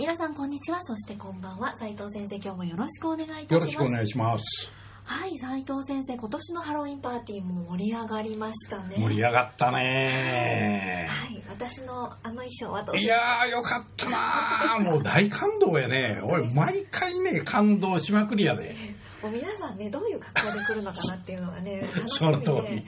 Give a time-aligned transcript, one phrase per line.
[0.00, 0.82] 皆さんこんにちは。
[0.82, 1.76] そしてこんばんは。
[1.78, 3.52] 斉藤先生今日もよろしくお願いいたします。
[3.52, 4.72] よろしくお願いします。
[5.04, 8.96] はい斉藤先生今年のハロウィンパーティーも盛り上がりましたね。
[8.96, 11.06] 盛り上がったね。
[11.10, 14.82] はい私のあの衣装はどういやーよかったなー。
[14.90, 16.18] もう大感動やね。
[16.24, 18.74] 俺毎回ね感動しまくりやで。
[19.22, 22.46] もう皆さんねどういう格好で来るのかなっていうのがね楽しそみで。
[22.54, 22.86] の通り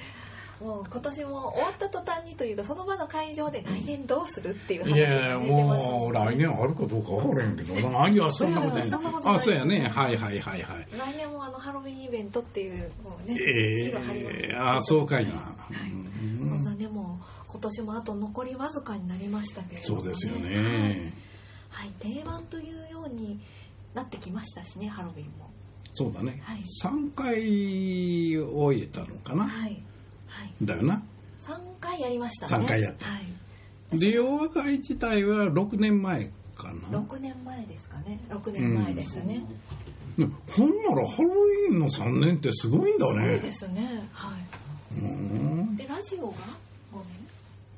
[0.63, 9.37] もう今年も終わった途端にというかその場の会場で来年どうするっていう話いやいやが出てますもう来年あるかどうか分からへんけど何やそんなことやうんそんなことない。
[9.37, 9.89] あそうやね。
[9.89, 10.89] はいはいはいはい。
[10.97, 20.43] 来年もあのハロウィンイベントっていうもうね、えシーあそうかいな、そんなねもう今年もあと残りわずかになりましたけれども、そうですよはい。
[20.45, 21.15] ね
[21.71, 23.41] はい、定番というように
[23.95, 25.51] なってきましたしねハロウィンも。
[25.95, 26.61] そうだね、はい。
[26.83, 29.83] 3回終えたのかな、はいはい
[30.63, 31.03] だよな。
[31.45, 32.51] 3回やりましたね。
[32.51, 33.07] 三回やった。
[33.07, 33.19] は
[33.93, 36.99] い、で洋和会自体は6年前かな。
[36.99, 38.21] 6年前ですかね。
[38.29, 39.45] 6年前ですね、
[40.17, 44.09] ねほんならハロウィンの3年ってすごいんだすごいねですね。
[44.13, 44.33] は
[44.95, 45.01] い。
[45.01, 45.77] うん。
[45.77, 46.33] でラジオが
[46.93, 46.99] 5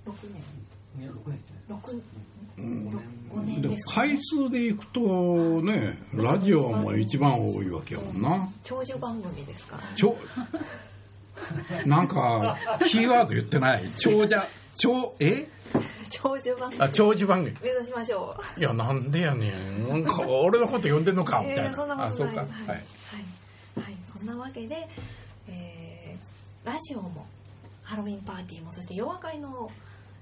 [0.07, 1.43] 年？6年？6年
[2.59, 3.63] 5年。
[3.63, 8.49] で回、数でいくとねラジオはもう一番多いわけやもんな。
[8.63, 9.83] 長寿番組ですから。
[9.95, 10.17] ちょ
[11.87, 12.57] なんか
[12.89, 13.85] キーワード言ってない。
[13.97, 15.49] 長者長え？
[16.11, 16.83] 長寿番組。
[16.83, 17.57] あ長寿番組。
[17.63, 18.61] 目指しましょう。
[18.61, 19.89] いやなんでやねん。
[19.89, 21.75] なんか俺のこと呼んでんのか みたいな。
[21.77, 22.35] そんなことあそうか。
[22.35, 22.45] ない。
[22.47, 22.85] ははい。
[23.77, 24.89] い、はい、そんなわけで、
[25.49, 27.27] えーラジオも
[27.83, 29.71] ハロウィンパーティーもそして夜和会の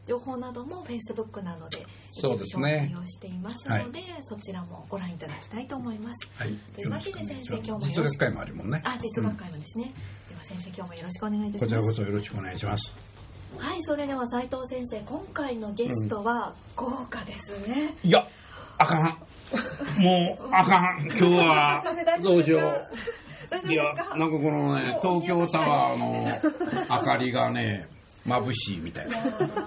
[0.09, 2.88] 情報などもフェイスブックなどで一そうですね。
[2.93, 6.28] 介をしていますのでそちらもご覧いただきたいと思います。
[6.37, 6.55] はい。
[6.75, 8.21] というわけで先生今日も実よろしく。
[8.22, 8.81] 学会もあるもんね。
[8.84, 9.94] あ実学会もですね、では
[10.44, 11.98] 先生今日もよろしくお願いいたしこちらます。
[11.98, 12.94] こそよろしくお願いします。
[13.58, 17.97] はいそれでは斉藤先生今回のゲストは豪華ですね。
[18.03, 18.26] いや
[18.78, 19.04] あかん。
[20.02, 21.06] もうあかん。
[21.06, 21.84] 今日は。
[22.22, 23.72] どうしよう。
[23.72, 26.26] いやなんかこのね東京タワーの
[26.88, 27.86] 明かりがね
[28.27, 29.16] 眩しいみたいな。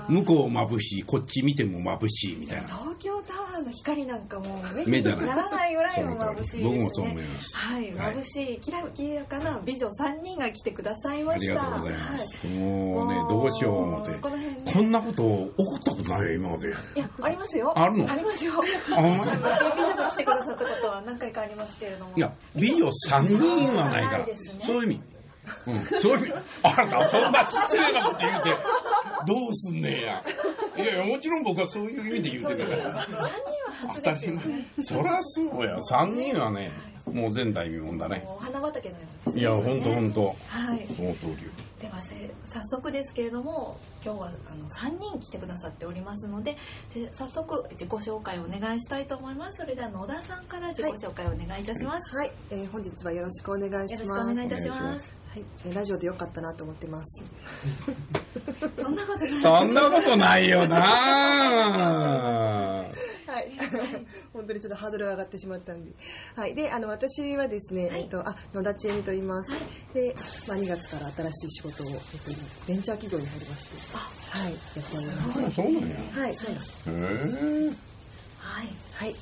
[0.08, 2.68] 向こう眩しいこっち見ても眩しいみたいな。
[2.68, 5.22] 東京タワーの光なんかもう目目じゃない。
[5.22, 6.64] にならないぐらいも眩しいですね。
[6.64, 7.58] 僕もそう思います。
[7.58, 11.62] はい、はい眩しい、きらきらかな美女三人が来てくださいました。
[11.62, 14.12] ありがとうございまはす、もうねどうしよう思って。
[14.20, 14.72] この辺ね。
[14.74, 16.70] こんなこと起こったことないよ今まで。
[16.70, 17.74] いや、ありますよ。
[17.78, 18.12] あるの？
[18.12, 18.54] ありますよ。
[18.56, 22.14] あ美女が来てくださったことは何回かありますけれども。
[22.16, 24.26] いや美女3人はないから。
[24.26, 24.38] ね。
[24.62, 25.02] そういう意味
[25.68, 28.50] うん、そういうあなたそんな失礼なこと言うて
[29.26, 30.24] どうすんねんや。
[30.78, 33.06] いやいやもちろん僕はそういう意味で言うてるから。
[33.06, 33.30] 三人は
[33.88, 34.36] 初当たりですよ。
[34.36, 34.68] ね。
[34.78, 34.86] 前。
[34.86, 35.78] そりゃそうや。
[35.78, 36.72] 3人はね
[37.06, 38.24] もう前代未聞だね。
[38.26, 39.42] もうお花畑のようですね。
[39.42, 40.36] いやほんとほんと。
[40.48, 40.88] はい。
[40.96, 41.38] その通りよ。
[41.82, 42.16] ではせ
[42.50, 46.58] 早速ですけれども今日はあの3人来てくださっておりますので
[46.94, 49.56] で早速自己紹介をお願いしたいと思います。
[49.58, 54.36] それでは野田さんから自己紹介をお願いいたします、はい、えー本日はよろしくお願いしよろしくおます。
[54.36, 57.22] 願いいたしお願いしますはい、えーラジオでよかったなと思ってます。
[58.81, 59.28] そんなことない。
[59.28, 60.79] そんなことないよな。
[63.28, 63.51] はい、
[64.31, 65.91] 本当にちょっとハードルが上がってしまったんで。
[66.35, 68.03] はい、で、あの私はですね、はい。
[68.03, 69.51] えっとあ野田千恵美と言います。
[69.94, 70.16] で、
[70.47, 72.02] まあ2月から新しい仕事をえっと
[72.67, 74.00] ベンチャー企業に入りまして、は
[74.47, 75.13] い、やっておりま
[75.50, 75.56] す。
[75.56, 75.97] そうなんや。
[76.13, 76.72] はい、そうです。
[76.88, 77.73] へえ。
[78.40, 78.69] はい。
[78.94, 79.13] はい、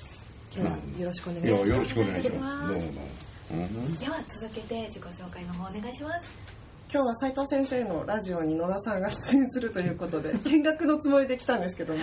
[0.56, 1.69] 今日はよろしくお願いします。
[1.72, 2.68] よろしくお願いします。
[2.68, 6.64] どうもどでは続けて自己紹介の方お願いします。
[6.94, 12.00] 今日は斉藤先生のラジオに野田さんが出演するということで 見学のつもりで来たんですけども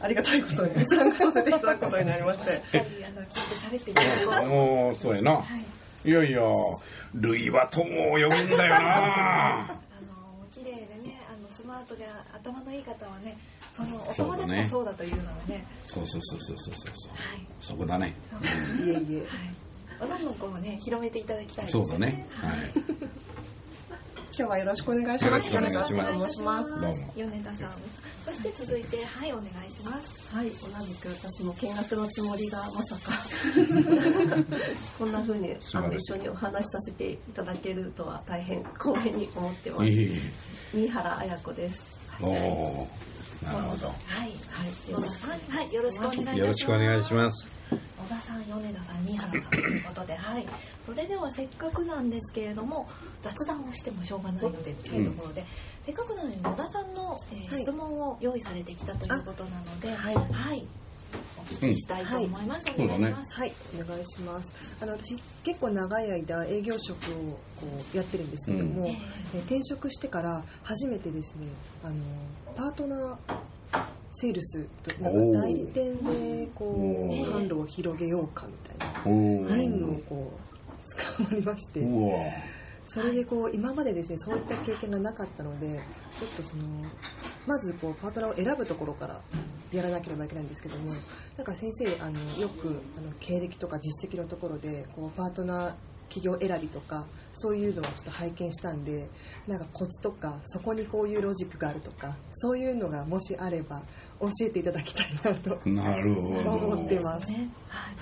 [0.00, 2.52] ありがたいことに参加させていただくことになりまして。
[2.52, 5.44] しっかりあの聞いて喋っていただこうもうそうやな、は
[6.04, 6.08] い。
[6.08, 6.40] い、やいや
[7.14, 9.64] ルイは友を呼ぶんだよな。
[9.64, 13.36] あの綺麗でねあのスマートで頭のいい方はね
[13.74, 15.64] そのお友達もそうだというのはね。
[15.84, 16.94] そうそうそうそうそうそう。
[16.94, 17.46] そうはい。
[17.60, 18.14] そこだね。
[18.84, 19.18] いえいえ。
[19.20, 19.26] はい、
[20.06, 22.26] どんどんこうね広めていただきたいですそうだね。
[22.30, 22.56] ははい。
[24.38, 25.26] 今日はよろしくお願いします。
[25.26, 25.92] よろしくお願いします。
[25.92, 26.80] よろくお願いします。
[26.80, 27.12] どうも。
[27.16, 27.72] 米田さん。
[28.24, 30.36] そして続いてはいお願いします。
[30.36, 33.12] はい、同じく私も見学のつもりがまさか。
[34.98, 39.86] こんな風にあの一緒にお話しさせていただけるとは大変光栄に思ってます。
[39.86, 40.20] いい
[40.72, 41.78] 新原彩子です。
[42.20, 42.88] おお
[43.42, 43.88] なるほど。
[43.88, 43.94] は
[44.24, 46.38] い、はい、よろしくお願いします。
[46.38, 47.48] よろしくお願いします。
[48.08, 50.46] 野田さん、米田さん、新原さんということで、はい。
[50.84, 52.88] それではせっかくなんですけれども、
[53.22, 55.44] 雑談をしてもしょうがないのでっていうところで、
[55.84, 60.22] せっかくなので野田さんの、えーはい質問を用意されてきたということなので、はいは
[61.50, 62.64] 聞きしたいと思います。
[62.76, 63.34] うんお願いします。
[63.34, 64.76] はい、お願いします。
[64.80, 68.98] あの私結構長い間営業職をこうやってるんですけども、うんえ
[69.46, 71.46] 転職してから初めてですね、
[71.82, 71.94] あの
[72.54, 73.34] パートナー
[74.12, 81.86] セールスとなんか代理店でこう販路を広げようかみたいなお任務をこう捕まりまして、
[82.86, 85.80] それでこう今までですねそういった経験がなかったので
[86.18, 86.62] ちょっとその
[87.46, 89.20] まずこうパートナーを選ぶところから
[89.72, 90.94] やらなければいけないんですけども
[91.36, 95.74] なんか先生あのよくあの経歴とか実績のところでこうパートナー
[96.08, 97.04] 企業選びとか
[97.38, 99.08] そういうのをちょっと拝見したんで
[99.46, 103.82] なんかコツとかそこにこういうロジックがあるとかそういうのがもしあれば
[104.20, 106.20] 教えていただきたいなとなるほ
[106.50, 107.02] 思ってど。
[107.04, 107.30] ます。
[107.30, 107.94] ね、はい。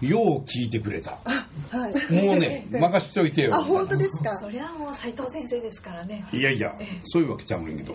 [0.00, 1.18] よう聞いてくれた。
[1.22, 2.12] はい。
[2.26, 3.54] もうね、 任しといてよ。
[3.54, 4.38] あ本当ですか？
[4.40, 4.48] そ。
[4.48, 6.24] れはもう斉藤先生ですからね。
[6.32, 6.74] いやいや、
[7.04, 7.94] そういうわけちゃうねんけど。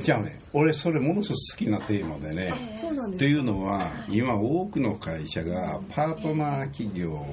[0.00, 2.74] じゃあね、俺それものすごく好きなテーマでね。
[2.76, 7.24] そうなんですというのは今多くの会社がパートナー企業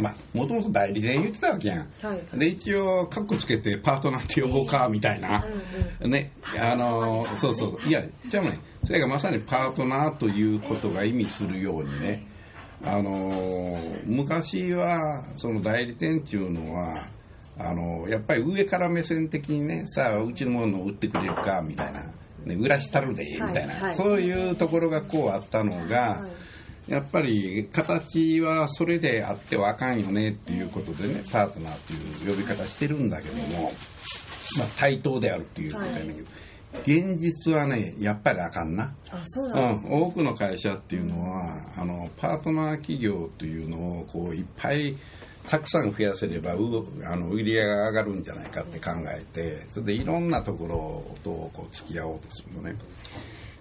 [0.00, 5.44] まあもともと代理店言ってたわけやん、はいで一応カッコつけてパートナーって呼ぼうかみたいな、
[6.00, 12.26] ねあのそうそういやじゃあねそれがまさにパートナーということが意味するようにね
[12.84, 16.94] あの昔はその代理店っていうのは
[17.58, 22.04] あのやっぱり上から目線的にねさあうちのものを売ってくれるかみたいな、
[22.44, 23.82] ね、売らしたるでみたいな、はい。
[23.82, 26.92] はいそういうところがこうあったのが、はい。
[26.92, 33.72] やっぱり形はそれであってはあかんよねっていうことでねパートナーっていう呼び方してるんだけども、
[34.56, 36.28] まあ、対等であるっていうことやねんけど、
[36.82, 38.94] 現実はねやっぱりあかんな。
[39.10, 39.86] あそううなんです。
[39.86, 44.96] ん、多くの会社っていうのはあのパートナー企業というのをこういっぱい
[45.48, 52.76] たくさん増やせればうあの売り上げが上がるんじゃないかって考えてそれでいろんなところとこう付き合おうとするのね。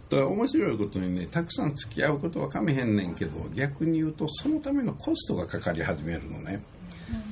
[0.10, 6.62] だから面白いことにねたくさん付き合うことはかめへんねんけど逆に言うとそのためのコストがかかり始めるのね。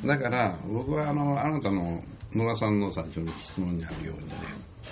[0.06, 2.01] だから僕はあのあなたの
[2.33, 4.36] 野田さんの最初の質問にあるようにね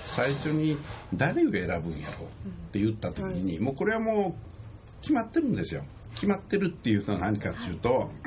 [0.06, 0.78] 最初に
[1.14, 5.84] 誰を選ぶんやろうって言った時に、もうこれはもう決まってるんですよ
[6.16, 8.12] 決まってるっていうのは何かっていうと、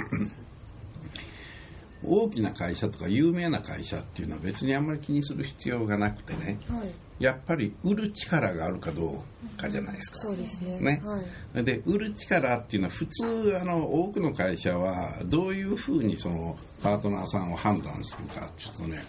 [2.05, 6.91] 大きな会社とか有名な会社っていうのは別にあんまり気にする必要がなくてねはい。
[7.19, 9.25] やっぱり売る力があるかど
[9.57, 10.19] うかじゃないですか。
[10.19, 10.79] そうですね。
[10.81, 11.65] ねはい。
[11.65, 19.03] で売る力っていうのは普通あの多くの会社はどういうふうにそのパートナーさんを判断するかっていうとね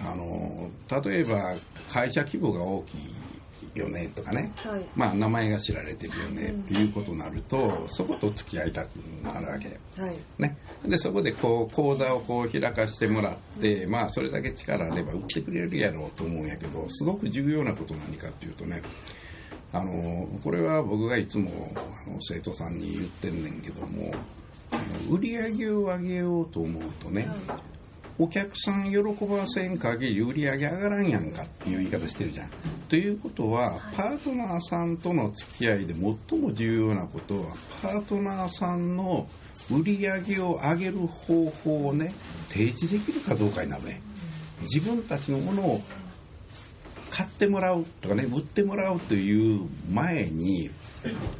[0.00, 0.70] あの
[1.02, 1.54] 例えば
[1.92, 4.86] 会社規模が大きいよねとかね、はい。
[4.94, 9.78] まあ名前が知られてるよねっていうことになるとそこと付き合いたくなるわけ。
[10.00, 10.16] はい。
[10.38, 18.82] ね、でそこでこう講座をこう開かしてもらって、まあそれだけ力あれば売ってくれるやろうと思うんやけどすごく重要なこと何かっていうとね
[19.72, 24.14] あのこれは僕がいつもあの生徒さんに言ってんねんけども
[25.10, 27.28] 売り上げを上げようと思うとね、
[28.18, 32.48] お客さん喜ばせん限り売り上げ上がらんやんかっていう言い方してるじゃん。
[32.88, 39.26] ということは、パートナーさんとの付き合いで最も重要なことはパートナーさんの
[39.70, 42.14] 売り上げを上げる方法をね
[42.50, 44.00] 提示できるかどうかになるね。
[44.62, 45.80] 自分たちのものを
[47.10, 50.70] 買ってもらうとかね売ってもらうという前に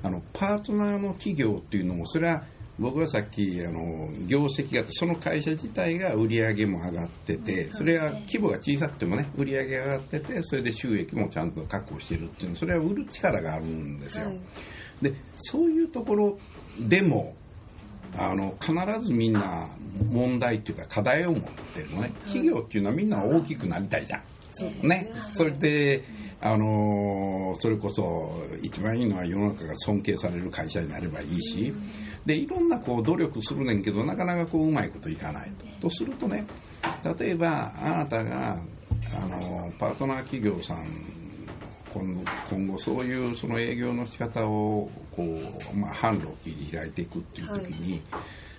[0.02, 2.44] あのパートナーの企業っていうのもそれは
[2.78, 14.26] 僕はさっきあの業績がその会社自体が売り上げも上がっててそれは規模が小さくてもね売り上げが上がっててそれで収益もちゃんと確保してるっていうのそれは売る力があるんですよ。
[14.26, 14.40] はい。
[15.02, 16.38] でそういうところ
[16.80, 17.36] でも
[18.16, 19.68] あの必ずみんな
[20.10, 21.42] 問題っていうか課題を持っ
[21.74, 22.12] てるのね。
[22.24, 24.22] 企業っていうのはみんな大きくなりたいじゃん。
[24.88, 26.04] ね、それで、
[26.44, 31.72] あのーそれこそ一番いいのは世の中が尊敬される会社になればいいし、
[32.26, 35.88] でいろんなこう努力するねんけどなかなかこううまいこといかないと。
[35.88, 36.46] とするとね
[37.18, 38.58] 例えばあなたが、
[39.16, 40.86] あのーパートナー企業さん
[41.94, 48.02] 今後今後そういうその営業の仕方をこう、まあ、販路を切り開いていくっていう時に、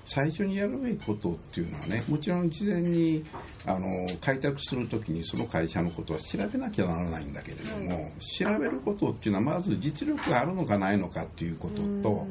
[0.05, 3.25] 最初にやるべきことっていうのはねもちろん事前に
[3.65, 12.27] あの開拓する時にその会社のことは調べなきゃならないんだけれども、調べることっていうのはまず実力があるのかないのかっていうことと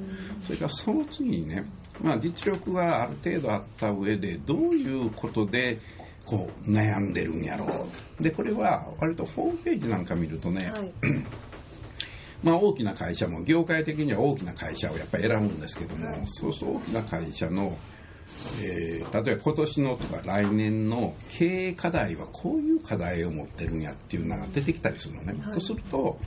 [0.47, 1.65] それからその次にね、
[2.01, 5.79] まあ、実力がある程度あった上でどういうことで
[6.25, 7.67] こう悩んでるんやろ
[8.19, 8.23] う。
[8.23, 10.93] でこれは割とホームページなんか見るとね、はい。
[12.45, 17.77] まあ、大きな会社も業界的には大きな会社をやっぱり選ぶんですけども、そうすると大きな会社の、
[18.63, 25.35] えー例えば今年のとか来年の経営課題はこういう課題を持ってるんやっていうのが出てきたりするのね。
[25.55, 26.19] とすると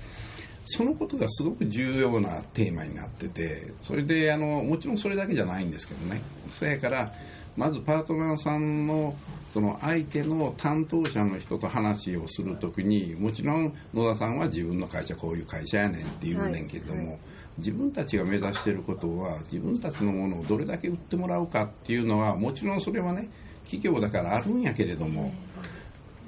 [0.67, 6.21] そのことがすごく重要なテーマになっててそれであのもちろんそれだけじゃないんですけどね
[6.51, 7.13] そやから
[7.57, 9.15] まずパートナーさんの
[9.53, 17.07] その相手の担当者の人と話をするときにもちろん野田さんは自分の会社こういう会社やねんって言うねんけども、はい。
[17.07, 17.19] はい
[17.57, 23.29] 自分たちが目指していることは自分たちのものをどれだけ売ってもらうかっていうのはもちろんそれはね
[23.63, 25.33] 企業だからあるんやけれども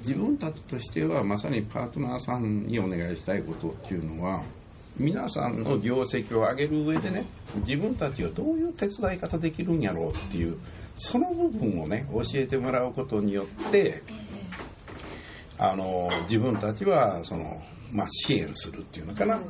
[0.00, 4.42] 自分たちとしてはまさにパートナーさんにお願いしたいことっていうのは
[4.96, 7.24] 皆さんの業績を上げる上でね
[7.66, 10.58] 自分たちがどういう手伝い方できるんやろうっていう
[11.02, 14.02] その部分をね教えてもらうことによって
[15.56, 19.40] あの自分たちはその、まあ、支援するっていうのかな、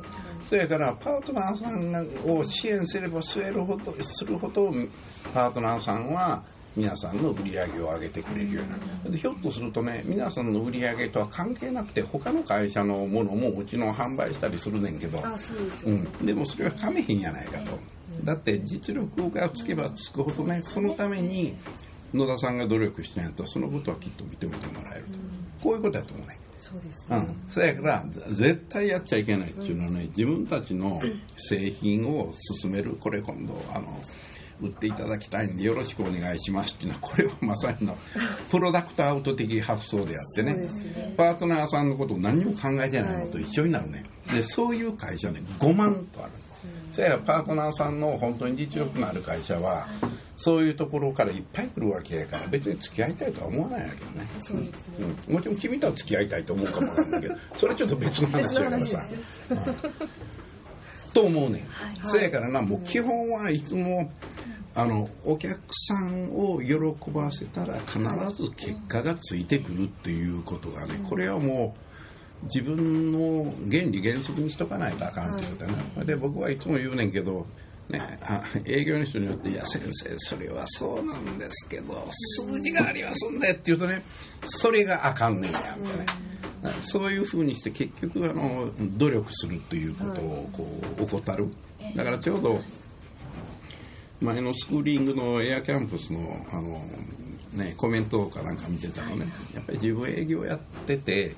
[0.45, 4.71] それからパートナーさんを支援すればするほどするほど
[5.33, 6.41] パートナーさんは
[6.75, 9.11] 皆さんの売り上げを上げてくれるようになる。
[9.11, 15.19] でひょっとするとね皆さんの売り上げとは関係なくて他の会社のものもうちの販売したりするねんけど。
[15.25, 17.77] あそうですよ、うん、でもそれはかめへんやないかと。
[18.23, 21.55] だって実力がつけばつくほどね、そのために
[22.13, 25.19] 野田さんが努力してないと、そのことはきっと認めてもらえると。
[25.63, 26.39] こういうことだと思うね。
[26.57, 27.41] そうですね、うん。
[27.49, 31.01] そやから、絶対やっちゃいけないっていうのはね、自分たちの
[31.37, 34.01] 製品を進める、これ今度、あの、
[34.61, 37.97] 売っていただきたいんでよろしくお願いしますっていうのはこれはまさにの
[38.51, 46.31] プロダクトアウト的発想であってねねパートナーさんのことを何も考えてないのと一緒になるね、でそういう会社ね5万とある、
[46.91, 49.87] そやパートナーさんの本当に実力のある会社は
[50.37, 54.27] そういうところからいっぱい来るわけやから別に付き合いたいとは思わないわけよね。
[54.39, 54.93] そうですね、
[55.27, 59.09] うん、もちろん君とは付き合いたいと思うかもわかんないけど それちょっと別の話だからさ、
[59.49, 59.59] うん。
[61.13, 64.11] と思うねん、そやからなもう基本はいつも
[64.73, 67.99] あのお客さんを喜ばせたら必
[68.41, 71.90] ず結果がついてくるっていうことがねこれはもう
[72.43, 77.45] 自分の原理原則にしとかないとあかんってことだな、で僕はいつも言うねんけど
[77.89, 84.03] ね、あ営業の人によって「いや先生それはそうなんですけど数字がありますんで」って言うとね
[84.45, 85.61] それがあかんねんやん。
[85.61, 86.05] かね、
[86.83, 91.47] そういうふうにして結局あの努力するということをこう怠る。
[91.95, 92.61] だからちょうど
[94.21, 96.85] 前のスクーリングのエアキャンプスのあの、
[97.53, 99.27] ね、コメントかなんか見てたのね。
[99.53, 101.35] やっぱり自分営業やってて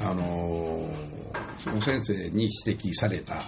[0.00, 0.88] あの
[1.58, 3.42] その先生に指摘された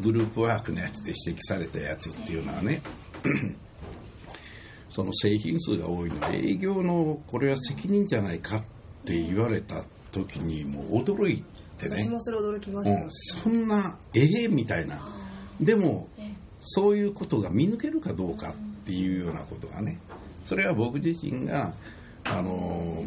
[0.00, 2.82] グループワークのやつで指摘されたやつっていうのはね
[4.90, 8.62] その製品数が多いのは営業のこれは責任じゃないかっ
[9.04, 11.44] て言われた時にもう驚い
[11.78, 11.96] てね。
[11.98, 15.00] 私もそれ驚きました、うん、そんなええみたいな。
[15.60, 16.08] でも
[16.60, 18.54] そういうことが見抜けるかどうかっ
[18.84, 19.98] ていうようなことがね
[20.44, 21.72] それは僕自身が
[22.24, 23.04] あの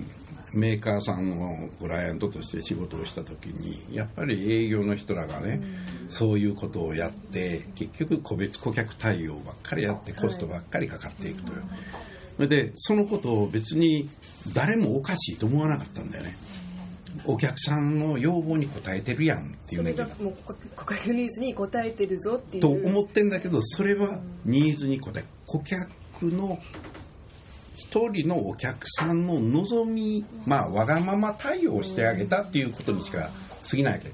[0.53, 5.61] メーカーさんのクライアントとして仕事をした時にやっぱり営業の人らがね、
[6.09, 11.63] そういうことをやって結局個別顧客対応ばっかりやってコストばっかりかかっていくという、
[12.37, 14.09] それでそのことを別に
[14.53, 16.35] 誰もおかしいと思わなかったんだよね。
[17.25, 20.35] お客さんの要望に応えてるやんっていそうねもう
[20.75, 22.61] 顧客ニーズに応えてるぞっていう。
[22.61, 26.59] と思ってんだけどそれはニーズに応え顧客の
[27.93, 33.29] 一人のお客さんの望みまあわがまま対応してあげたっていうことにしか
[33.69, 34.11] 過ぎないわけ。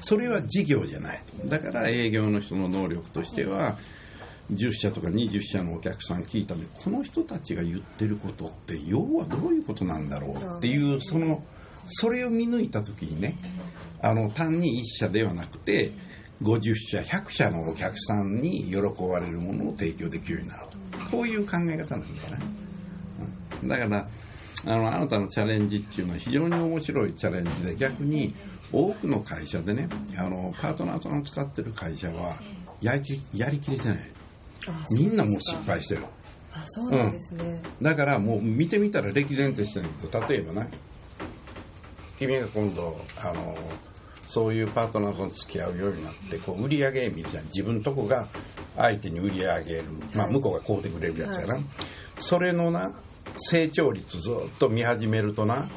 [0.00, 1.22] それは事業じゃない。
[1.44, 3.76] だから営業の人の能力としては
[4.50, 11.42] 10社とか20社のお客さん聞いたのにこの人たちが言ってることって要はどういうことなんだろうっていうその
[11.86, 13.36] それを見抜いた時にね
[14.00, 15.92] あの単に1社ではなくて
[16.42, 20.78] 50社100社のお客さんに喜ばれるものを提供できるようになると。
[21.10, 22.67] こういう考え方なんだな、うん、
[23.64, 24.08] だから
[24.66, 28.34] あのあなたのチャレンジっていうのは非常に面白いチャレンジで逆に
[28.72, 32.38] 多くの会社でねあのパートナーさんを使ってる会社は
[32.80, 33.98] やりきやりきれてない。
[34.68, 36.04] あみんなもう失敗してる。
[36.52, 40.68] あそうなんですね、だからもう見てみたら歴然としてるけど例えばな
[42.18, 43.54] 君が今度あの
[44.26, 48.26] そういうパートナーと付き合うようになってこう売り上げ見るじゃん自分とこが
[48.76, 49.84] 相手に売り上げる、
[50.14, 51.58] まあ、向こうが買うてくれるやつやな、
[52.16, 52.94] それのな
[53.36, 55.68] 成長率ずっと見始めるとな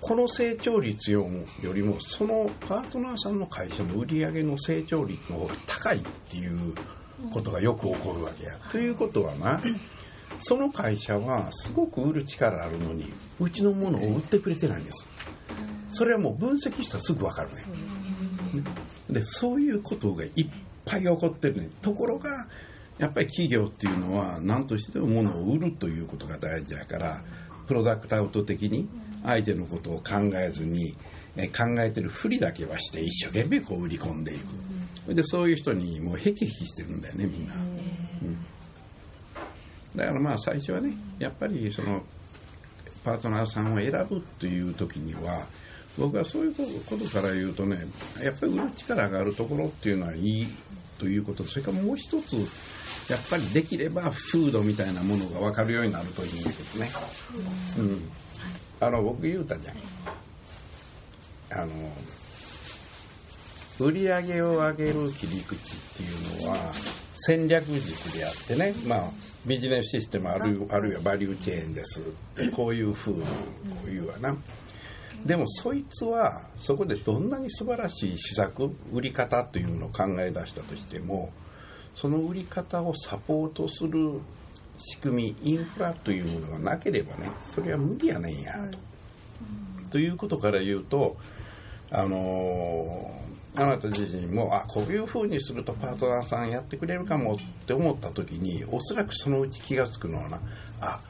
[0.00, 1.28] この成長率よ
[1.62, 6.74] よりもそのパートナーさんの会社の売り上げの成長率の方が高いっていう
[7.32, 8.58] ことがよく起こるわけや。
[8.70, 9.60] ということはな
[10.40, 15.06] その会社はすごく売る力あるのにうちのものを売ってくれてないんです。
[15.90, 17.64] それはもう分析したらすぐ分かるね。
[19.08, 20.48] でそういうことがいっ
[20.84, 21.70] ぱい起こってるね。
[21.80, 22.48] ところが
[23.02, 27.24] やっぱり企業っていうのは何としても物を売るということが大事だから
[27.66, 28.88] プロダクトアウト的に
[29.24, 30.94] 相手のことを考えずに
[31.36, 34.38] え考えてるふりだけはして一生懸命こう売り込んでい
[35.06, 35.14] く。
[35.14, 38.36] でそういう人にもうへきへきしてるんだよねみんな、うん。
[39.96, 42.04] だからまあ最初はねやっぱりその
[43.02, 45.44] パートナーさんを選ぶという時には
[45.98, 47.84] 僕はそういうことから言うとね
[48.22, 50.46] やっぱり売る力があるところっていうのはいい
[50.98, 51.42] ということ。
[51.42, 52.36] それからもう一つ
[53.08, 56.90] やっぱりできればフードみたいなものが分かるようになるといいんですね。
[57.78, 58.10] うん、
[58.80, 59.76] あの僕言うたじゃん。
[61.62, 61.72] あの
[63.78, 65.58] 売り上げを上げる切り口っ
[65.96, 66.56] ていうのは
[67.14, 69.10] 戦略軸であってね、まあ、
[69.46, 72.02] ビジネスシステムあるあるいはバリューチェーンです
[72.54, 73.26] こういうふうにこ
[73.86, 74.36] ういうわな。
[75.26, 81.30] でもそいつはそこでどんなに素晴らしい施策売り方というのを考え出したとしても
[81.94, 84.20] その売り方をサポートする
[84.78, 88.78] 仕組みインフラというものがなければねそれは無理やねんやと。
[89.90, 91.16] ということから言うと
[91.90, 93.14] あの
[93.54, 100.40] あなた自身もあこういうふうにするとパートナーさんやってくれるかもって思った時におそらくそのうち気が付くのはな
[100.80, 101.00] あ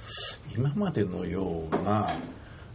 [0.52, 2.10] 今までのような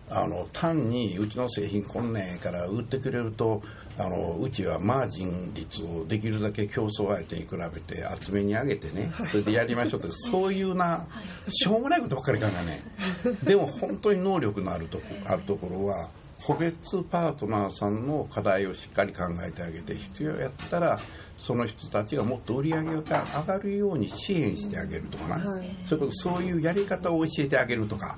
[0.10, 3.62] あの単にうちの製品こんねんから売ってくれると
[4.00, 11.06] あのうちはマージン率をできるだけ競争相手に比べて厚めに上げてねそれでやりましょうってそういうな
[11.50, 16.10] しょうもないことばっかり考えねでも本当に能力のあるとこあるところは
[16.44, 21.00] 個別パートナーさんの課題をしっかり考えてあげて必要やったら
[21.40, 28.18] その人たちがもっと売り上げが上がるように支援してあげるとかな、はい、そういうことそういうやり方を教えてあげるとか、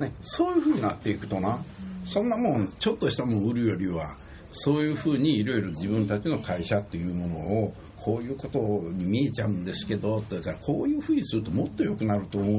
[0.00, 1.62] ね、そういうふうになっていくとな。
[2.06, 4.16] そんなもんちょっとしたもん売るよりは
[4.54, 8.58] そういうふうにいろいろ自分たちの会社っていうものをこういうこと
[8.92, 12.50] に見えちゃうんですけどだからこういうふうにするともっと良くなると思う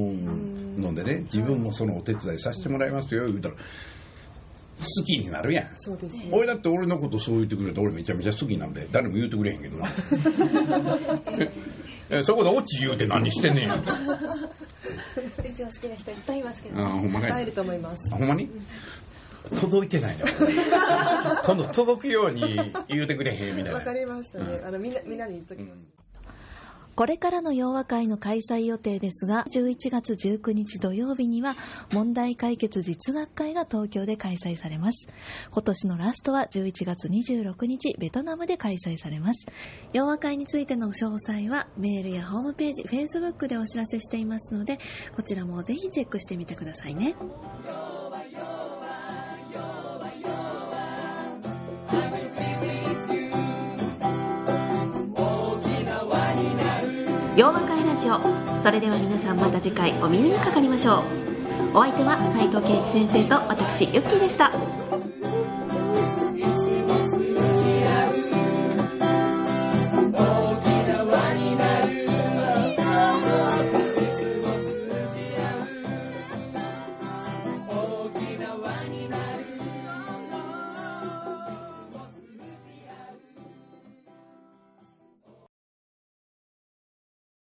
[0.80, 3.56] のでね自分もそのお手伝いさせてもらいますよ言うたら。
[4.78, 5.70] 好きになるやん。
[5.78, 9.88] そうです、ね、俺だって俺のことそう言ってくれて俺めちゃめちゃ好きなんで誰も言うてくれへんけどな。
[12.24, 13.70] そこでオチ言うて何してんねん。
[13.70, 13.82] 先
[15.56, 17.46] 生は好きな人いっぱいいますけど、あほんまかい。
[17.46, 18.10] ると思います。
[18.14, 18.50] ほんまに？
[19.60, 20.26] 届いてないの
[21.46, 26.06] 今度届くように言うてくれへんみたいなわかりましたね、うん、あのみんなみんなに言っときます、うん
[26.96, 31.54] これからの洋和会の開催予定ですが、11月19日土曜日には
[31.94, 35.08] 問題解決実学会が東京で開催されます。
[35.52, 39.46] 今年のラストは11月26日ベトナムで開催されます。
[39.92, 44.80] 洋和会についての詳細はメールやホームページ、Facebook でお知らせしていますので、
[45.14, 47.18] こちらもぜひチェックしてみてくださいね。
[57.36, 58.18] 洋和会ラジオ。
[58.64, 61.00] それでは皆さんまた次回お耳にかかりましょ
[61.74, 61.78] う。
[61.78, 64.85] お相手は斉藤圭一先生と私ユッキーでした。